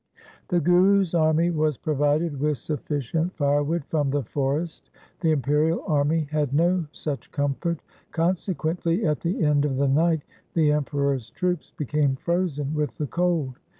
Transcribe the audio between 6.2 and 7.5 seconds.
had no such